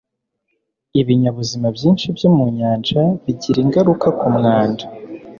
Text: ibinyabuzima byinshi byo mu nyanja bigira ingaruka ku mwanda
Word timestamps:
ibinyabuzima 0.99 1.67
byinshi 1.75 2.05
byo 2.17 2.29
mu 2.35 2.45
nyanja 2.57 3.01
bigira 3.23 3.59
ingaruka 3.65 4.07
ku 4.19 4.27
mwanda 4.35 4.83